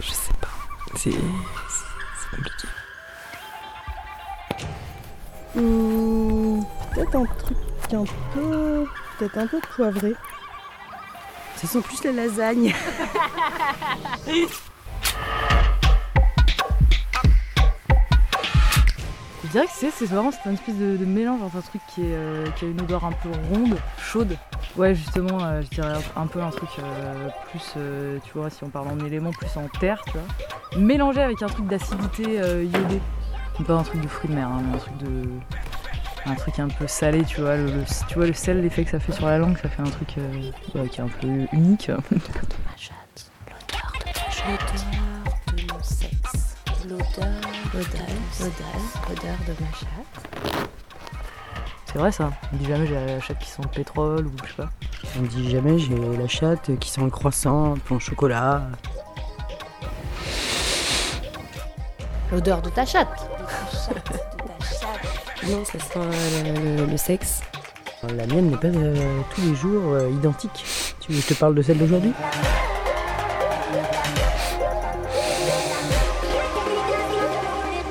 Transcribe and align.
Je 0.00 0.10
sais 0.10 0.32
pas. 0.40 0.48
C'est 0.96 1.10
Hmm, 5.54 6.62
peut-être 6.94 7.16
un 7.16 7.24
truc 7.24 7.58
un 7.92 8.04
peu. 8.34 8.86
Peut-être 9.18 9.38
un 9.38 9.46
peu 9.46 9.60
poivré. 9.76 10.14
Ça 11.56 11.66
sent 11.66 11.80
plus 11.82 12.04
la 12.04 12.12
lasagne. 12.12 12.74
Je 19.44 19.58
dirais 19.58 19.66
que 19.66 19.72
c'est, 19.74 19.90
c'est 19.90 20.06
vraiment 20.06 20.30
c'est 20.30 20.48
une 20.48 20.54
espèce 20.54 20.76
de, 20.76 21.04
mélange 21.04 21.42
entre 21.42 21.56
un 21.56 21.60
truc 21.60 21.82
qui, 21.94 22.00
est, 22.00 22.14
euh, 22.14 22.46
qui 22.56 22.64
a 22.64 22.68
une 22.68 22.80
odeur 22.80 23.04
un 23.04 23.12
peu 23.12 23.28
ronde, 23.52 23.76
chaude. 23.98 24.38
Ouais, 24.76 24.94
justement, 24.94 25.44
euh, 25.44 25.60
je 25.60 25.68
dirais 25.68 25.92
un, 26.16 26.22
un 26.22 26.26
peu 26.26 26.40
un 26.40 26.48
truc 26.48 26.70
euh, 26.78 27.28
plus, 27.50 27.74
tu 28.24 28.32
vois, 28.34 28.48
si 28.48 28.64
on 28.64 28.70
parle 28.70 28.88
en 28.88 28.98
éléments, 29.04 29.32
plus 29.32 29.54
en 29.56 29.68
terre, 29.78 30.02
tu 30.06 30.12
vois. 30.12 30.80
Mélangé 30.80 31.20
avec 31.20 31.42
un 31.42 31.48
truc 31.48 31.66
d'acidité 31.66 32.22
iodée. 32.22 33.00
Donc 33.62 33.68
Pas 33.68 33.74
un 33.74 33.82
truc 33.84 34.00
de 34.00 34.08
fruits 34.08 34.28
de 34.28 34.34
mer, 34.34 34.48
hein, 34.48 34.60
mais 34.66 34.74
un 34.74 34.78
truc 34.78 34.96
de. 34.98 35.22
Un 36.26 36.34
truc 36.34 36.58
un 36.58 36.66
peu 36.68 36.86
salé, 36.88 37.22
tu 37.24 37.40
vois. 37.42 37.56
Le, 37.56 37.66
le- 37.66 37.84
tu 38.08 38.14
vois 38.16 38.26
le 38.26 38.32
sel, 38.32 38.60
l'effet 38.60 38.84
que 38.84 38.90
ça 38.90 38.98
fait 38.98 39.12
sur 39.12 39.26
la 39.26 39.38
langue, 39.38 39.56
ça 39.58 39.68
fait 39.68 39.82
un 39.82 39.90
truc 39.90 40.14
euh, 40.18 40.50
ouais, 40.74 40.88
qui 40.88 41.00
est 41.00 41.04
un 41.04 41.08
peu 41.08 41.28
unique. 41.52 41.88
ma 42.10 42.76
chatte, 42.76 43.30
l'odeur 43.46 43.92
de 43.94 44.12
ta 44.12 44.30
chatte, 44.30 44.82
l'odeur 45.46 45.66
de 45.68 45.72
mon 45.72 45.82
sexe, 45.82 46.56
l'odeur, 46.88 47.40
l'odeur, 47.72 48.06
l'odeur, 48.40 49.08
l'odeur 49.08 49.38
de 49.46 49.64
ma 49.64 49.70
chatte. 49.72 50.58
C'est 51.86 51.98
vrai 51.98 52.10
ça. 52.12 52.30
On 52.52 52.56
dit 52.56 52.66
jamais 52.66 52.86
j'ai 52.86 52.94
la 52.94 53.20
chatte 53.20 53.38
qui 53.38 53.50
sent 53.50 53.62
le 53.62 53.68
pétrole 53.68 54.26
ou 54.26 54.32
je 54.44 54.48
sais 54.50 54.56
pas. 54.56 54.70
On 55.18 55.22
me 55.22 55.28
dit 55.28 55.50
jamais 55.50 55.78
j'ai 55.78 55.96
la 56.18 56.26
chatte 56.28 56.76
qui 56.80 56.88
sent 56.90 57.02
le 57.02 57.10
croissant, 57.10 57.74
le 57.90 57.98
chocolat. 58.00 58.62
L'odeur 62.32 62.62
de 62.62 62.70
ta 62.70 62.86
chatte. 62.86 63.28
De 63.38 63.44
ta 63.44 63.54
chatte, 63.70 64.10
de 64.38 64.42
ta 64.42 64.64
chatte. 64.64 65.50
Non, 65.50 65.64
ça 65.66 65.78
sent 65.78 65.98
euh, 65.98 66.76
le, 66.78 66.86
le 66.86 66.96
sexe. 66.96 67.42
La 68.02 68.26
mienne 68.26 68.50
n'est 68.50 68.56
pas 68.56 68.68
euh, 68.68 69.20
tous 69.34 69.42
les 69.42 69.54
jours 69.54 69.92
euh, 69.92 70.08
identique. 70.08 70.64
Tu 71.00 71.12
veux 71.12 71.18
que 71.18 71.24
je 71.28 71.34
te 71.34 71.38
parle 71.38 71.54
de 71.54 71.60
celle 71.60 71.76
d'aujourd'hui? 71.76 72.14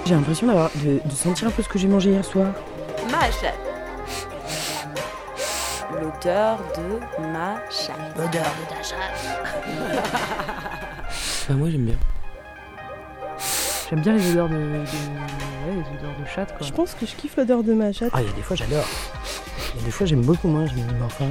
J'ai 0.05 0.15
l'impression 0.15 0.47
d'avoir 0.47 0.71
de, 0.75 0.99
de 1.05 1.15
sentir 1.15 1.47
un 1.47 1.51
peu 1.51 1.61
ce 1.61 1.69
que 1.69 1.77
j'ai 1.77 1.87
mangé 1.87 2.09
hier 2.09 2.25
soir. 2.25 2.47
Ma 3.11 3.31
chatte. 3.31 3.53
L'odeur 5.93 6.57
de 6.75 6.99
ma 7.31 7.57
chatte. 7.69 8.17
L'odeur 8.17 8.41
de 8.59 8.65
ta 8.73 8.81
chatte. 8.81 9.21
Bah, 11.47 11.53
moi 11.53 11.69
j'aime 11.69 11.85
bien. 11.85 11.95
J'aime 13.91 13.99
bien 14.01 14.13
les 14.13 14.31
odeurs 14.31 14.47
de, 14.47 14.55
de- 14.55 14.59
ouais, 14.59 15.75
les 15.75 15.99
odeurs 15.99 16.17
de 16.17 16.25
chatte 16.25 16.57
quoi. 16.57 16.65
Je 16.65 16.71
pense 16.71 16.93
que 16.93 17.05
je 17.05 17.13
kiffe 17.13 17.35
l'odeur 17.35 17.61
de 17.61 17.73
ma 17.73 17.91
chatte. 17.91 18.11
Ah, 18.13 18.21
il 18.21 18.27
y 18.27 18.31
a 18.31 18.33
des 18.33 18.41
fois 18.41 18.55
j'adore. 18.55 18.85
Il 19.75 19.79
y 19.79 19.83
a 19.83 19.85
des 19.85 19.91
fois 19.91 20.05
j'aime 20.05 20.21
beaucoup 20.21 20.47
moins. 20.47 20.65
Je 20.65 20.71
me 20.73 20.77
dis, 20.77 20.93
mais 20.97 21.03
enfin, 21.05 21.25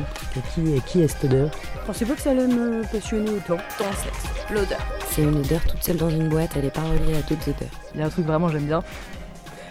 qui, 0.55 0.81
qui 0.87 1.03
est 1.03 1.09
cette 1.09 1.25
odeur? 1.25 1.51
Je 1.81 1.87
pensais 1.87 2.05
pas 2.05 2.15
que 2.15 2.21
ça 2.21 2.33
allait 2.33 2.47
me 2.47 2.83
passionner 2.93 3.31
autant. 3.31 3.57
Ton 3.79 3.85
sexe. 3.85 4.25
L'odeur. 4.51 4.79
C'est 5.11 5.23
une 5.23 5.37
odeur 5.39 5.61
toute 5.67 5.83
seule 5.83 5.97
dans 5.97 6.11
une 6.11 6.29
boîte, 6.29 6.51
elle 6.57 6.67
est 6.67 6.75
pas 6.75 6.83
reliée 6.83 7.17
à 7.17 7.23
d'autres 7.23 7.49
odeurs. 7.49 7.69
Il 7.95 8.01
y 8.01 8.03
a 8.03 8.07
un 8.07 8.11
truc 8.11 8.27
vraiment 8.27 8.49
j'aime 8.51 8.67
bien. 8.67 8.83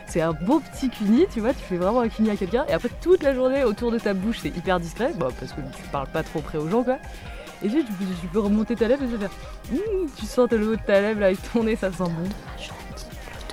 C'est 0.07 0.21
un 0.21 0.33
beau 0.33 0.59
petit 0.59 0.89
cuni, 0.89 1.27
tu 1.31 1.39
vois, 1.41 1.53
tu 1.53 1.59
fais 1.61 1.77
vraiment 1.77 1.99
un 2.01 2.09
cuni 2.09 2.31
à 2.31 2.35
quelqu'un 2.35 2.65
et 2.67 2.73
après 2.73 2.89
toute 3.01 3.21
la 3.21 3.35
journée 3.35 3.63
autour 3.63 3.91
de 3.91 3.99
ta 3.99 4.15
bouche 4.15 4.39
c'est 4.41 4.49
hyper 4.49 4.79
discret, 4.79 5.13
bah, 5.15 5.27
parce 5.39 5.51
que 5.51 5.61
tu 5.61 5.83
parles 5.91 6.07
pas 6.07 6.23
trop 6.23 6.41
près 6.41 6.57
aux 6.57 6.67
gens 6.67 6.81
quoi. 6.81 6.97
Et 7.61 7.67
tu, 7.67 7.83
peux, 7.83 8.05
tu 8.21 8.27
peux 8.27 8.39
remonter 8.39 8.75
ta 8.75 8.87
lèvre 8.87 9.03
et 9.03 9.07
tu 9.07 9.17
faire 9.17 9.29
Hum, 9.71 10.07
tu 10.17 10.25
sens 10.25 10.49
le 10.49 10.65
haut 10.69 10.75
de 10.75 10.81
ta 10.81 10.99
lèvre 11.01 11.19
là, 11.19 11.27
avec 11.27 11.37
ton 11.53 11.63
nez, 11.63 11.75
ça 11.75 11.91
sent 11.91 12.05
bon. 12.05 12.27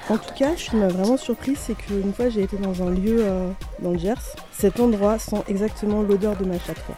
En 0.09 0.19
tout 0.19 0.35
cas, 0.35 0.57
ce 0.57 0.71
qui 0.71 0.77
m'a 0.77 0.89
vraiment 0.89 1.17
surprise, 1.17 1.59
c'est 1.59 1.75
qu'une 1.75 2.13
fois 2.13 2.29
j'ai 2.29 2.43
été 2.43 2.57
dans 2.57 2.83
un 2.83 2.91
lieu 2.91 3.17
euh, 3.21 3.51
dans 3.81 3.91
le 3.91 3.99
Gers, 3.99 4.37
cet 4.53 4.79
endroit 4.79 5.19
sent 5.19 5.43
exactement 5.49 6.03
l'odeur 6.03 6.37
de 6.37 6.45
ma 6.45 6.59
chatte. 6.59 6.85
quoi. 6.87 6.95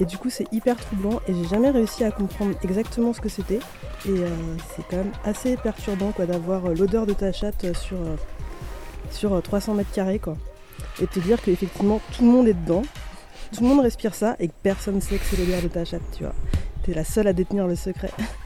Et 0.00 0.04
du 0.04 0.18
coup, 0.18 0.28
c'est 0.28 0.52
hyper 0.52 0.76
troublant 0.76 1.20
et 1.28 1.34
j'ai 1.34 1.48
jamais 1.48 1.70
réussi 1.70 2.02
à 2.02 2.10
comprendre 2.10 2.56
exactement 2.64 3.12
ce 3.12 3.20
que 3.20 3.28
c'était. 3.28 3.60
Et 4.06 4.10
euh, 4.10 4.28
c'est 4.74 4.82
quand 4.88 4.96
même 4.96 5.12
assez 5.24 5.56
perturbant 5.56 6.10
quoi, 6.10 6.26
d'avoir 6.26 6.66
euh, 6.66 6.74
l'odeur 6.74 7.06
de 7.06 7.12
ta 7.12 7.32
chatte 7.32 7.72
sur, 7.74 7.98
sur 9.10 9.34
euh, 9.34 9.40
300 9.40 9.74
mètres 9.74 9.92
carrés. 9.92 10.18
Quoi. 10.18 10.36
Et 11.00 11.06
te 11.06 11.20
dire 11.20 11.40
qu'effectivement, 11.40 12.00
tout 12.16 12.24
le 12.24 12.30
monde 12.30 12.48
est 12.48 12.54
dedans, 12.54 12.82
tout 13.52 13.62
le 13.62 13.68
monde 13.68 13.80
respire 13.80 14.14
ça 14.14 14.34
et 14.40 14.48
que 14.48 14.54
personne 14.62 15.00
sait 15.00 15.16
que 15.16 15.24
c'est 15.24 15.36
l'odeur 15.36 15.62
de 15.62 15.68
ta 15.68 15.84
chatte, 15.84 16.02
tu 16.16 16.24
vois. 16.24 16.34
T'es 16.82 16.92
la 16.92 17.04
seule 17.04 17.28
à 17.28 17.32
détenir 17.32 17.66
le 17.68 17.76
secret. 17.76 18.10